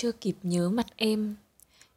chưa 0.00 0.12
kịp 0.12 0.36
nhớ 0.42 0.68
mặt 0.68 0.86
em. 0.96 1.36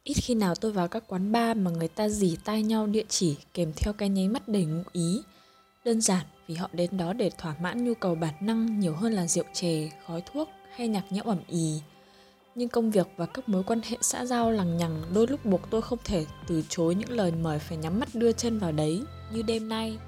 Ít 0.04 0.14
khi 0.14 0.34
nào 0.34 0.54
tôi 0.54 0.72
vào 0.72 0.88
các 0.88 1.04
quán 1.08 1.32
bar 1.32 1.56
mà 1.56 1.70
người 1.70 1.88
ta 1.88 2.08
dỉ 2.08 2.36
tai 2.44 2.62
nhau 2.62 2.86
địa 2.86 3.04
chỉ 3.08 3.36
kèm 3.54 3.72
theo 3.76 3.92
cái 3.92 4.08
nháy 4.08 4.28
mắt 4.28 4.48
đầy 4.48 4.64
ngụ 4.64 4.82
ý. 4.92 5.22
Đơn 5.84 6.00
giản 6.00 6.26
vì 6.48 6.54
họ 6.54 6.68
đến 6.72 6.96
đó 6.96 7.12
để 7.12 7.30
thỏa 7.38 7.54
mãn 7.60 7.84
nhu 7.84 7.94
cầu 7.94 8.14
bản 8.14 8.34
năng 8.40 8.80
nhiều 8.80 8.94
hơn 8.94 9.12
là 9.12 9.26
rượu 9.26 9.44
chè, 9.52 9.90
khói 10.06 10.22
thuốc 10.32 10.48
hay 10.76 10.88
nhạc 10.88 11.12
nhẽo 11.12 11.24
ẩm 11.24 11.38
ì. 11.48 11.80
Nhưng 12.54 12.68
công 12.68 12.90
việc 12.90 13.06
và 13.16 13.26
các 13.26 13.48
mối 13.48 13.62
quan 13.62 13.80
hệ 13.84 13.96
xã 14.00 14.24
giao 14.24 14.50
lằng 14.50 14.76
nhằng 14.76 15.02
đôi 15.14 15.26
lúc 15.26 15.46
buộc 15.46 15.60
tôi 15.70 15.82
không 15.82 15.98
thể 16.04 16.26
từ 16.46 16.62
chối 16.68 16.94
những 16.94 17.10
lời 17.10 17.32
mời 17.32 17.58
phải 17.58 17.78
nhắm 17.78 18.00
mắt 18.00 18.08
đưa 18.14 18.32
chân 18.32 18.58
vào 18.58 18.72
đấy 18.72 19.02
như 19.32 19.42
đêm 19.42 19.68
nay. 19.68 19.98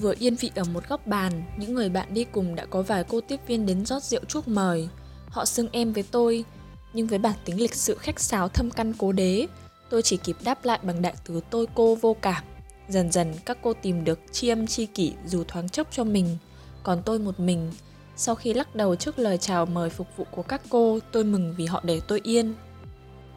Vừa 0.00 0.14
yên 0.18 0.34
vị 0.34 0.50
ở 0.54 0.64
một 0.64 0.88
góc 0.88 1.06
bàn, 1.06 1.42
những 1.58 1.74
người 1.74 1.88
bạn 1.88 2.14
đi 2.14 2.24
cùng 2.24 2.54
đã 2.54 2.66
có 2.66 2.82
vài 2.82 3.04
cô 3.04 3.20
tiếp 3.20 3.40
viên 3.46 3.66
đến 3.66 3.86
rót 3.86 4.02
rượu 4.02 4.24
chuốc 4.24 4.48
mời. 4.48 4.88
Họ 5.28 5.44
xưng 5.44 5.68
em 5.72 5.92
với 5.92 6.04
tôi 6.10 6.44
nhưng 6.92 7.06
với 7.06 7.18
bản 7.18 7.34
tính 7.44 7.60
lịch 7.60 7.74
sự 7.74 7.98
khách 7.98 8.20
sáo 8.20 8.48
thâm 8.48 8.70
căn 8.70 8.92
cố 8.98 9.12
đế, 9.12 9.46
tôi 9.90 10.02
chỉ 10.02 10.16
kịp 10.16 10.36
đáp 10.44 10.64
lại 10.64 10.78
bằng 10.82 11.02
đại 11.02 11.14
từ 11.26 11.40
tôi 11.50 11.66
cô 11.74 11.94
vô 11.94 12.16
cảm. 12.22 12.44
Dần 12.88 13.12
dần, 13.12 13.34
các 13.44 13.58
cô 13.62 13.72
tìm 13.72 14.04
được 14.04 14.20
chi 14.32 14.48
âm 14.48 14.66
chi 14.66 14.86
kỷ 14.86 15.12
dù 15.26 15.44
thoáng 15.48 15.68
chốc 15.68 15.88
cho 15.90 16.04
mình. 16.04 16.36
Còn 16.82 17.02
tôi 17.02 17.18
một 17.18 17.40
mình, 17.40 17.72
sau 18.16 18.34
khi 18.34 18.54
lắc 18.54 18.74
đầu 18.74 18.96
trước 18.96 19.18
lời 19.18 19.38
chào 19.38 19.66
mời 19.66 19.90
phục 19.90 20.06
vụ 20.16 20.24
của 20.30 20.42
các 20.42 20.62
cô, 20.68 20.98
tôi 21.12 21.24
mừng 21.24 21.54
vì 21.56 21.66
họ 21.66 21.80
để 21.84 22.00
tôi 22.08 22.20
yên. 22.22 22.54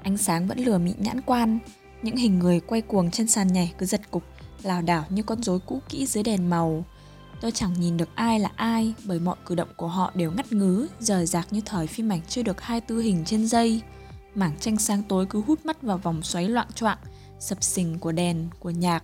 Ánh 0.04 0.18
sáng 0.18 0.48
vẫn 0.48 0.59
lừa 0.59 0.78
mị 0.78 0.94
nhãn 0.98 1.22
quan. 1.22 1.59
Những 2.02 2.16
hình 2.16 2.40
người 2.40 2.59
quay 2.59 2.81
cuồng 2.81 3.12
trên 3.12 3.28
sàn 3.28 3.48
nhảy 3.48 3.73
cứ 3.78 3.86
giật 3.86 4.12
cục, 4.12 4.23
lảo 4.64 4.81
đảo 4.81 5.06
như 5.09 5.23
con 5.23 5.44
rối 5.44 5.59
cũ 5.66 5.81
kỹ 5.90 6.06
dưới 6.06 6.23
đèn 6.23 6.50
màu 6.50 6.86
tôi 7.41 7.52
chẳng 7.52 7.73
nhìn 7.80 7.98
được 7.98 8.09
ai 8.16 8.40
là 8.40 8.50
ai, 8.55 8.94
bởi 9.05 9.20
mọi 9.20 9.36
cử 9.45 9.55
động 9.55 9.70
của 9.76 9.88
họ 9.88 10.12
đều 10.16 10.31
ngắt 10.31 10.54
ngứ 10.54 10.88
rời 11.00 11.26
rạc 11.26 11.54
như 11.54 11.62
thời 11.66 11.88
phim 11.88 12.12
ảnh 12.12 12.22
chưa 12.27 12.44
được 12.44 12.62
hai 12.62 12.81
tư 12.81 13.00
hình 13.00 13.23
trên 13.26 13.48
dây. 13.48 13.81
Mảng 14.36 14.59
tranh 14.59 14.77
sáng 14.77 15.04
tối 15.04 15.26
cứ 15.30 15.41
hút 15.48 15.66
mắt 15.66 15.81
vào 15.81 15.98
vòng 15.98 16.23
xoáy 16.23 16.50
loạn 16.50 16.67
choạng, 16.76 16.97
sập 17.39 17.64
sình 17.64 18.00
của 18.00 18.12
đèn, 18.12 18.47
của 18.59 18.69
nhạc. 18.69 19.03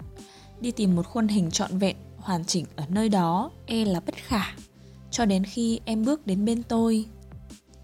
Đi 0.62 0.72
tìm 0.72 0.96
một 0.96 1.08
khuôn 1.08 1.28
hình 1.28 1.52
trọn 1.52 1.78
vẹn, 1.78 1.96
hoàn 2.18 2.46
chỉnh 2.46 2.66
ở 2.76 2.84
nơi 2.90 3.10
đó 3.10 3.52
e 3.66 3.86
là 3.86 4.00
bất 4.00 4.16
khả. 4.16 4.44
Cho 5.12 5.26
đến 5.26 5.44
khi 5.44 5.80
em 5.86 6.06
bước 6.06 6.28
đến 6.28 6.46
bên 6.46 6.64
tôi. 6.64 7.06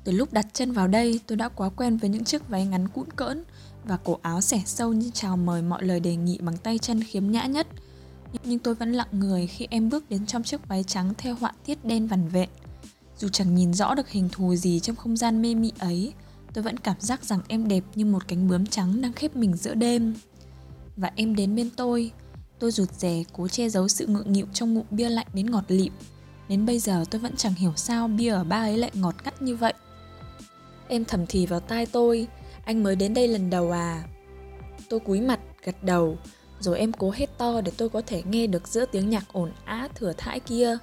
Từ 0.04 0.12
lúc 0.12 0.34
đặt 0.34 0.46
chân 0.54 0.72
vào 0.72 0.88
đây, 0.88 1.20
tôi 1.28 1.36
đã 1.36 1.50
quá 1.50 1.70
quen 1.70 1.98
với 1.98 2.10
những 2.10 2.24
chiếc 2.24 2.48
váy 2.48 2.66
ngắn 2.66 2.88
cũn 2.88 3.06
cỡn 3.16 3.44
và 3.84 3.98
cổ 3.98 4.20
áo 4.22 4.42
xẻ 4.42 4.62
sâu 4.66 4.94
như 4.94 5.10
chào 5.14 5.38
mời 5.38 5.62
mọi 5.62 5.84
lời 5.84 6.00
đề 6.00 6.16
nghị 6.16 6.38
bằng 6.42 6.58
tay 6.58 6.78
chân 6.78 7.04
khiếm 7.04 7.32
nhã 7.32 7.46
nhất 7.46 7.68
nhưng 8.44 8.60
tôi 8.60 8.76
vẫn 8.76 8.94
lặng 8.94 9.08
người 9.12 9.48
khi 9.48 9.68
em 9.70 9.90
bước 9.90 10.10
đến 10.10 10.26
trong 10.26 10.44
chiếc 10.44 10.68
váy 10.68 10.84
trắng 10.84 11.14
theo 11.18 11.36
họa 11.36 11.52
tiết 11.66 11.86
đen 11.86 12.08
vằn 12.08 12.28
vện 12.28 12.50
dù 13.18 13.30
chẳng 13.30 13.56
nhìn 13.56 13.74
rõ 13.74 13.96
được 13.96 14.10
hình 14.10 14.30
thù 14.32 14.56
gì 14.56 14.80
trong 14.80 14.96
không 14.96 15.18
gian 15.18 15.42
mê 15.42 15.56
mị 15.56 15.72
ấy, 15.80 16.14
tôi 16.54 16.64
vẫn 16.64 16.78
cảm 16.80 16.96
giác 17.00 17.24
rằng 17.24 17.40
em 17.48 17.68
đẹp 17.68 17.84
như 17.96 18.06
một 18.06 18.28
cánh 18.28 18.48
bướm 18.48 18.66
trắng 18.66 19.02
đang 19.02 19.14
khép 19.14 19.36
mình 19.36 19.56
giữa 19.56 19.74
đêm. 19.74 20.14
Và 20.96 21.12
em 21.16 21.36
đến 21.36 21.56
bên 21.56 21.70
tôi. 21.76 22.12
Tôi 22.60 22.72
rụt 22.72 22.90
rè, 22.92 23.24
cố 23.34 23.48
che 23.48 23.70
giấu 23.70 23.88
sự 23.88 24.08
ngượng 24.08 24.34
nghịu 24.34 24.46
trong 24.54 24.74
ngụm 24.74 24.86
bia 24.92 25.10
lạnh 25.10 25.28
đến 25.34 25.52
ngọt 25.52 25.64
lịm. 25.68 25.94
Đến 26.50 26.66
bây 26.66 26.80
giờ 26.80 27.06
tôi 27.12 27.22
vẫn 27.22 27.36
chẳng 27.36 27.54
hiểu 27.54 27.74
sao 27.76 28.08
bia 28.08 28.30
ở 28.30 28.44
ba 28.44 28.58
ấy 28.58 28.78
lại 28.78 28.92
ngọt 28.94 29.16
ngắt 29.24 29.42
như 29.42 29.56
vậy. 29.56 29.74
Em 30.88 31.06
thầm 31.06 31.26
thì 31.30 31.46
vào 31.46 31.60
tai 31.60 31.86
tôi. 31.86 32.28
Anh 32.66 32.84
mới 32.84 32.96
đến 32.96 33.14
đây 33.14 33.28
lần 33.28 33.50
đầu 33.50 33.72
à? 33.72 34.04
Tôi 34.90 35.00
cúi 35.00 35.22
mặt, 35.22 35.40
gật 35.64 35.84
đầu 35.84 36.18
rồi 36.64 36.80
em 36.80 36.94
cố 36.94 37.12
hết 37.12 37.38
to 37.38 37.62
để 37.62 37.72
tôi 37.78 37.90
có 37.90 38.02
thể 38.08 38.24
nghe 38.24 38.48
được 38.48 38.68
giữa 38.68 38.86
tiếng 38.86 39.10
nhạc 39.10 39.24
ồn 39.34 39.52
ã 39.66 39.88
thừa 39.96 40.14
thãi 40.18 40.40
kia. 40.40 40.78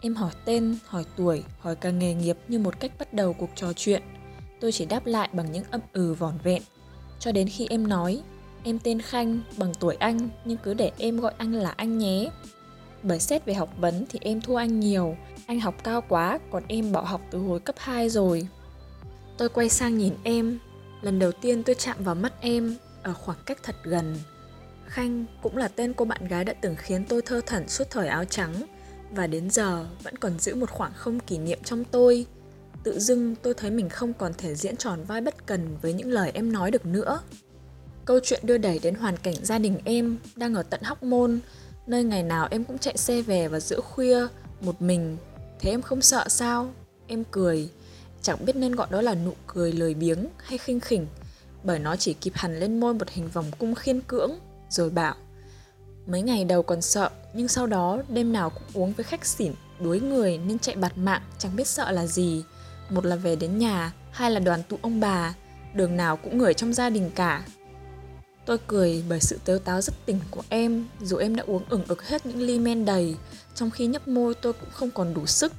Em 0.00 0.14
hỏi 0.14 0.30
tên, 0.44 0.76
hỏi 0.86 1.04
tuổi, 1.16 1.44
hỏi 1.58 1.76
cả 1.76 1.90
nghề 1.90 2.14
nghiệp 2.14 2.38
như 2.48 2.58
một 2.58 2.80
cách 2.80 2.92
bắt 2.98 3.14
đầu 3.14 3.32
cuộc 3.32 3.50
trò 3.54 3.72
chuyện. 3.72 4.02
Tôi 4.60 4.72
chỉ 4.72 4.84
đáp 4.84 5.06
lại 5.06 5.28
bằng 5.32 5.52
những 5.52 5.64
âm 5.70 5.80
ừ 5.92 6.14
vỏn 6.14 6.34
vẹn. 6.44 6.62
Cho 7.20 7.32
đến 7.32 7.48
khi 7.48 7.66
em 7.70 7.88
nói, 7.88 8.22
em 8.64 8.78
tên 8.78 9.00
khanh, 9.00 9.40
bằng 9.56 9.72
tuổi 9.80 9.94
anh, 9.94 10.28
nhưng 10.44 10.58
cứ 10.58 10.74
để 10.74 10.90
em 10.98 11.20
gọi 11.20 11.32
anh 11.38 11.52
là 11.52 11.70
anh 11.70 11.98
nhé. 11.98 12.30
Bởi 13.02 13.20
xét 13.20 13.44
về 13.44 13.54
học 13.54 13.68
vấn 13.78 14.06
thì 14.08 14.18
em 14.22 14.40
thua 14.40 14.56
anh 14.56 14.80
nhiều. 14.80 15.16
Anh 15.46 15.60
học 15.60 15.74
cao 15.84 16.02
quá, 16.08 16.38
còn 16.50 16.62
em 16.68 16.92
bỏ 16.92 17.00
học 17.00 17.20
từ 17.30 17.38
hồi 17.38 17.60
cấp 17.60 17.74
2 17.78 18.08
rồi. 18.08 18.48
Tôi 19.36 19.48
quay 19.48 19.68
sang 19.68 19.98
nhìn 19.98 20.14
em. 20.22 20.58
Lần 21.02 21.18
đầu 21.18 21.32
tiên 21.32 21.62
tôi 21.62 21.74
chạm 21.74 21.96
vào 21.98 22.14
mắt 22.14 22.32
em, 22.40 22.76
ở 23.02 23.14
khoảng 23.14 23.38
cách 23.46 23.58
thật 23.62 23.76
gần 23.82 24.16
khanh 24.86 25.24
cũng 25.42 25.56
là 25.56 25.68
tên 25.68 25.92
cô 25.92 26.04
bạn 26.04 26.28
gái 26.28 26.44
đã 26.44 26.52
từng 26.52 26.76
khiến 26.78 27.04
tôi 27.08 27.22
thơ 27.22 27.40
thẩn 27.46 27.68
suốt 27.68 27.84
thời 27.90 28.08
áo 28.08 28.24
trắng. 28.24 28.54
Và 29.10 29.26
đến 29.26 29.50
giờ 29.50 29.86
vẫn 30.02 30.16
còn 30.16 30.38
giữ 30.38 30.54
một 30.54 30.70
khoảng 30.70 30.92
không 30.94 31.20
kỷ 31.20 31.38
niệm 31.38 31.58
trong 31.64 31.84
tôi. 31.84 32.26
Tự 32.82 32.98
dưng 32.98 33.34
tôi 33.42 33.54
thấy 33.54 33.70
mình 33.70 33.88
không 33.88 34.12
còn 34.12 34.32
thể 34.38 34.54
diễn 34.54 34.76
tròn 34.76 35.04
vai 35.04 35.20
bất 35.20 35.46
cần 35.46 35.76
với 35.82 35.92
những 35.92 36.10
lời 36.10 36.30
em 36.34 36.52
nói 36.52 36.70
được 36.70 36.86
nữa. 36.86 37.20
Câu 38.04 38.20
chuyện 38.22 38.40
đưa 38.42 38.58
đẩy 38.58 38.78
đến 38.78 38.94
hoàn 38.94 39.16
cảnh 39.16 39.34
gia 39.42 39.58
đình 39.58 39.78
em 39.84 40.16
đang 40.36 40.54
ở 40.54 40.62
tận 40.62 40.82
hóc 40.82 41.02
môn. 41.02 41.40
Nơi 41.86 42.04
ngày 42.04 42.22
nào 42.22 42.48
em 42.50 42.64
cũng 42.64 42.78
chạy 42.78 42.96
xe 42.96 43.22
về 43.22 43.48
vào 43.48 43.60
giữa 43.60 43.80
khuya, 43.80 44.26
một 44.60 44.82
mình. 44.82 45.16
Thế 45.60 45.70
em 45.70 45.82
không 45.82 46.02
sợ 46.02 46.24
sao? 46.28 46.72
Em 47.06 47.24
cười. 47.30 47.70
Chẳng 48.22 48.44
biết 48.46 48.56
nên 48.56 48.74
gọi 48.74 48.86
đó 48.90 49.00
là 49.02 49.14
nụ 49.14 49.32
cười 49.46 49.72
lười 49.72 49.94
biếng 49.94 50.26
hay 50.38 50.58
khinh 50.58 50.80
khỉnh. 50.80 51.06
Bởi 51.64 51.78
nó 51.78 51.96
chỉ 51.96 52.14
kịp 52.14 52.32
hằn 52.34 52.60
lên 52.60 52.80
môi 52.80 52.94
một 52.94 53.10
hình 53.10 53.28
vòng 53.28 53.50
cung 53.58 53.74
khiên 53.74 54.00
cưỡng 54.00 54.38
rồi 54.76 54.90
bảo, 54.90 55.14
mấy 56.06 56.22
ngày 56.22 56.44
đầu 56.44 56.62
còn 56.62 56.82
sợ, 56.82 57.10
nhưng 57.34 57.48
sau 57.48 57.66
đó 57.66 58.02
đêm 58.08 58.32
nào 58.32 58.50
cũng 58.50 58.82
uống 58.82 58.92
với 58.92 59.04
khách 59.04 59.26
xỉn, 59.26 59.52
đuối 59.80 60.00
người 60.00 60.38
nên 60.38 60.58
chạy 60.58 60.76
bạt 60.76 60.98
mạng, 60.98 61.22
chẳng 61.38 61.56
biết 61.56 61.66
sợ 61.66 61.90
là 61.90 62.06
gì. 62.06 62.44
Một 62.90 63.04
là 63.04 63.16
về 63.16 63.36
đến 63.36 63.58
nhà, 63.58 63.92
hai 64.10 64.30
là 64.30 64.40
đoàn 64.40 64.62
tụ 64.68 64.78
ông 64.82 65.00
bà, 65.00 65.34
đường 65.74 65.96
nào 65.96 66.16
cũng 66.16 66.38
người 66.38 66.54
trong 66.54 66.72
gia 66.72 66.90
đình 66.90 67.10
cả. 67.14 67.44
Tôi 68.46 68.58
cười 68.66 69.04
bởi 69.08 69.20
sự 69.20 69.38
tếu 69.44 69.58
táo 69.58 69.80
rất 69.80 69.94
tỉnh 70.06 70.20
của 70.30 70.42
em, 70.48 70.86
dù 71.00 71.16
em 71.16 71.36
đã 71.36 71.44
uống 71.46 71.64
ửng 71.68 71.84
ực 71.88 72.08
hết 72.08 72.26
những 72.26 72.40
ly 72.40 72.58
men 72.58 72.84
đầy, 72.84 73.16
trong 73.54 73.70
khi 73.70 73.86
nhấp 73.86 74.08
môi 74.08 74.34
tôi 74.34 74.52
cũng 74.52 74.70
không 74.72 74.90
còn 74.90 75.14
đủ 75.14 75.26
sức. 75.26 75.52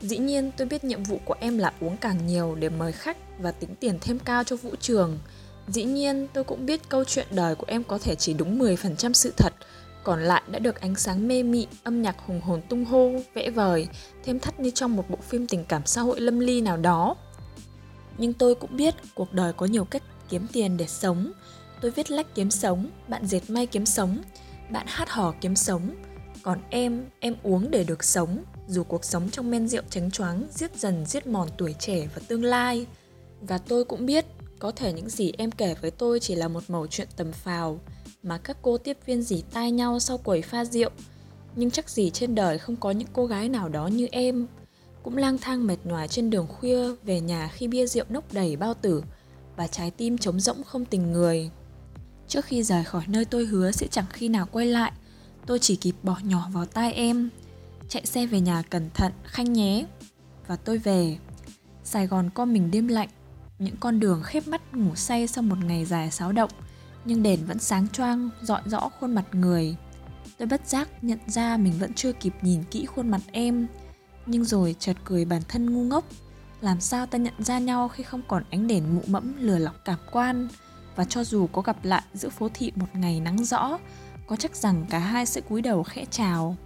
Dĩ 0.00 0.18
nhiên, 0.18 0.50
tôi 0.56 0.66
biết 0.66 0.84
nhiệm 0.84 1.02
vụ 1.02 1.18
của 1.24 1.34
em 1.40 1.58
là 1.58 1.72
uống 1.80 1.96
càng 1.96 2.26
nhiều 2.26 2.54
để 2.54 2.68
mời 2.68 2.92
khách 2.92 3.16
và 3.38 3.52
tính 3.52 3.74
tiền 3.80 3.98
thêm 4.00 4.18
cao 4.18 4.44
cho 4.44 4.56
vũ 4.56 4.70
trường. 4.80 5.18
Dĩ 5.68 5.84
nhiên, 5.84 6.28
tôi 6.32 6.44
cũng 6.44 6.66
biết 6.66 6.88
câu 6.88 7.04
chuyện 7.04 7.26
đời 7.30 7.54
của 7.54 7.66
em 7.68 7.84
có 7.84 7.98
thể 7.98 8.14
chỉ 8.14 8.34
đúng 8.34 8.58
10% 8.58 9.12
sự 9.12 9.32
thật, 9.36 9.52
còn 10.04 10.22
lại 10.22 10.42
đã 10.50 10.58
được 10.58 10.80
ánh 10.80 10.94
sáng 10.94 11.28
mê 11.28 11.42
mị, 11.42 11.66
âm 11.82 12.02
nhạc 12.02 12.16
hùng 12.26 12.40
hồn 12.40 12.60
tung 12.68 12.84
hô, 12.84 13.12
vẽ 13.34 13.50
vời, 13.50 13.88
thêm 14.24 14.38
thắt 14.38 14.60
như 14.60 14.70
trong 14.70 14.96
một 14.96 15.10
bộ 15.10 15.18
phim 15.28 15.46
tình 15.46 15.64
cảm 15.64 15.86
xã 15.86 16.00
hội 16.00 16.20
lâm 16.20 16.38
ly 16.38 16.60
nào 16.60 16.76
đó. 16.76 17.16
Nhưng 18.18 18.32
tôi 18.32 18.54
cũng 18.54 18.76
biết 18.76 18.94
cuộc 19.14 19.32
đời 19.32 19.52
có 19.52 19.66
nhiều 19.66 19.84
cách 19.84 20.02
kiếm 20.28 20.46
tiền 20.52 20.76
để 20.76 20.86
sống. 20.86 21.32
Tôi 21.80 21.90
viết 21.90 22.10
lách 22.10 22.34
kiếm 22.34 22.50
sống, 22.50 22.90
bạn 23.08 23.26
dệt 23.26 23.50
may 23.50 23.66
kiếm 23.66 23.86
sống, 23.86 24.22
bạn 24.70 24.86
hát 24.88 25.10
hò 25.10 25.34
kiếm 25.40 25.56
sống. 25.56 25.90
Còn 26.42 26.58
em, 26.70 27.04
em 27.20 27.34
uống 27.42 27.70
để 27.70 27.84
được 27.84 28.04
sống, 28.04 28.44
dù 28.68 28.84
cuộc 28.84 29.04
sống 29.04 29.30
trong 29.30 29.50
men 29.50 29.68
rượu 29.68 29.82
tránh 29.90 30.10
choáng 30.10 30.46
giết 30.50 30.76
dần 30.76 31.06
giết 31.06 31.26
mòn 31.26 31.48
tuổi 31.58 31.74
trẻ 31.78 32.08
và 32.14 32.22
tương 32.28 32.44
lai. 32.44 32.86
Và 33.40 33.58
tôi 33.58 33.84
cũng 33.84 34.06
biết 34.06 34.26
có 34.62 34.72
thể 34.72 34.92
những 34.92 35.08
gì 35.08 35.32
em 35.38 35.50
kể 35.50 35.74
với 35.80 35.90
tôi 35.90 36.20
chỉ 36.20 36.34
là 36.34 36.48
một 36.48 36.62
mẩu 36.68 36.86
chuyện 36.86 37.08
tầm 37.16 37.32
phào 37.32 37.80
mà 38.22 38.38
các 38.38 38.56
cô 38.62 38.78
tiếp 38.78 38.98
viên 39.06 39.22
dỉ 39.22 39.42
tai 39.52 39.70
nhau 39.70 40.00
sau 40.00 40.18
quầy 40.18 40.42
pha 40.42 40.64
rượu. 40.64 40.90
Nhưng 41.56 41.70
chắc 41.70 41.90
gì 41.90 42.10
trên 42.10 42.34
đời 42.34 42.58
không 42.58 42.76
có 42.76 42.90
những 42.90 43.08
cô 43.12 43.26
gái 43.26 43.48
nào 43.48 43.68
đó 43.68 43.86
như 43.86 44.08
em. 44.12 44.46
Cũng 45.02 45.16
lang 45.16 45.38
thang 45.38 45.66
mệt 45.66 45.76
nhoài 45.84 46.08
trên 46.08 46.30
đường 46.30 46.46
khuya 46.46 46.94
về 47.02 47.20
nhà 47.20 47.48
khi 47.48 47.68
bia 47.68 47.86
rượu 47.86 48.04
nốc 48.08 48.32
đầy 48.32 48.56
bao 48.56 48.74
tử 48.74 49.04
và 49.56 49.66
trái 49.66 49.90
tim 49.90 50.18
trống 50.18 50.40
rỗng 50.40 50.62
không 50.62 50.84
tình 50.84 51.12
người. 51.12 51.50
Trước 52.28 52.44
khi 52.44 52.62
rời 52.62 52.84
khỏi 52.84 53.04
nơi 53.06 53.24
tôi 53.24 53.44
hứa 53.44 53.70
sẽ 53.70 53.86
chẳng 53.86 54.06
khi 54.12 54.28
nào 54.28 54.46
quay 54.52 54.66
lại, 54.66 54.92
tôi 55.46 55.58
chỉ 55.58 55.76
kịp 55.76 55.94
bỏ 56.02 56.16
nhỏ 56.22 56.48
vào 56.52 56.66
tai 56.66 56.92
em. 56.92 57.30
Chạy 57.88 58.06
xe 58.06 58.26
về 58.26 58.40
nhà 58.40 58.62
cẩn 58.70 58.90
thận, 58.94 59.12
khanh 59.24 59.52
nhé. 59.52 59.86
Và 60.46 60.56
tôi 60.56 60.78
về. 60.78 61.18
Sài 61.84 62.06
Gòn 62.06 62.30
con 62.34 62.52
mình 62.52 62.70
đêm 62.70 62.88
lạnh, 62.88 63.08
những 63.64 63.76
con 63.80 64.00
đường 64.00 64.22
khép 64.22 64.48
mắt 64.48 64.74
ngủ 64.74 64.94
say 64.94 65.26
sau 65.26 65.42
một 65.42 65.58
ngày 65.64 65.84
dài 65.84 66.10
sáo 66.10 66.32
động, 66.32 66.50
nhưng 67.04 67.22
đèn 67.22 67.46
vẫn 67.46 67.58
sáng 67.58 67.88
choang, 67.88 68.30
dọi 68.42 68.62
rõ 68.64 68.88
khuôn 69.00 69.14
mặt 69.14 69.24
người. 69.32 69.76
Tôi 70.38 70.48
bất 70.48 70.68
giác 70.68 70.88
nhận 71.02 71.18
ra 71.26 71.56
mình 71.56 71.72
vẫn 71.78 71.94
chưa 71.94 72.12
kịp 72.12 72.34
nhìn 72.42 72.62
kỹ 72.70 72.86
khuôn 72.86 73.10
mặt 73.10 73.20
em, 73.32 73.66
nhưng 74.26 74.44
rồi 74.44 74.76
chợt 74.78 74.96
cười 75.04 75.24
bản 75.24 75.42
thân 75.48 75.74
ngu 75.74 75.82
ngốc. 75.82 76.04
Làm 76.60 76.80
sao 76.80 77.06
ta 77.06 77.18
nhận 77.18 77.34
ra 77.38 77.58
nhau 77.58 77.88
khi 77.88 78.02
không 78.02 78.22
còn 78.28 78.42
ánh 78.50 78.66
đèn 78.66 78.94
mụ 78.94 79.02
mẫm 79.06 79.34
lừa 79.38 79.58
lọc 79.58 79.84
cảm 79.84 79.98
quan? 80.12 80.48
Và 80.96 81.04
cho 81.04 81.24
dù 81.24 81.46
có 81.46 81.62
gặp 81.62 81.84
lại 81.84 82.02
giữa 82.14 82.28
phố 82.28 82.48
thị 82.54 82.72
một 82.74 82.86
ngày 82.94 83.20
nắng 83.20 83.44
rõ, 83.44 83.78
có 84.26 84.36
chắc 84.36 84.56
rằng 84.56 84.84
cả 84.90 84.98
hai 84.98 85.26
sẽ 85.26 85.40
cúi 85.40 85.62
đầu 85.62 85.82
khẽ 85.82 86.04
chào. 86.10 86.56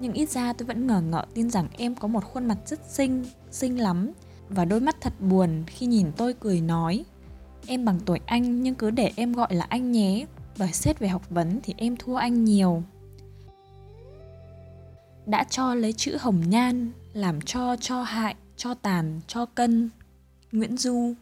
Nhưng 0.00 0.12
ít 0.12 0.30
ra 0.30 0.52
tôi 0.52 0.66
vẫn 0.66 0.86
ngờ 0.86 1.00
ngợ 1.00 1.26
tin 1.34 1.50
rằng 1.50 1.68
em 1.78 1.94
có 1.94 2.08
một 2.08 2.24
khuôn 2.24 2.48
mặt 2.48 2.58
rất 2.66 2.80
xinh 2.88 3.24
xinh 3.50 3.80
lắm 3.80 4.12
và 4.54 4.64
đôi 4.64 4.80
mắt 4.80 4.96
thật 5.00 5.12
buồn 5.20 5.64
khi 5.66 5.86
nhìn 5.86 6.12
tôi 6.16 6.34
cười 6.40 6.60
nói 6.60 7.04
Em 7.66 7.84
bằng 7.84 8.00
tuổi 8.06 8.20
anh 8.26 8.62
nhưng 8.62 8.74
cứ 8.74 8.90
để 8.90 9.12
em 9.16 9.32
gọi 9.32 9.54
là 9.54 9.66
anh 9.68 9.92
nhé 9.92 10.26
Bởi 10.58 10.72
xét 10.72 10.98
về 10.98 11.08
học 11.08 11.30
vấn 11.30 11.60
thì 11.62 11.74
em 11.76 11.96
thua 11.96 12.14
anh 12.14 12.44
nhiều. 12.44 12.82
Đã 15.26 15.44
cho 15.44 15.74
lấy 15.74 15.92
chữ 15.92 16.16
hồng 16.20 16.42
nhan 16.50 16.90
Làm 17.12 17.40
cho 17.40 17.76
cho 17.80 18.02
hại, 18.02 18.34
cho 18.56 18.74
tàn, 18.74 19.20
cho 19.26 19.46
cân 19.46 19.90
Nguyễn 20.52 20.76
Du. 20.76 21.14